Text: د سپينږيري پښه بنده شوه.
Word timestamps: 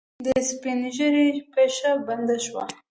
د 0.25 0.27
سپينږيري 0.47 1.27
پښه 1.51 1.91
بنده 2.07 2.37
شوه. 2.45 2.63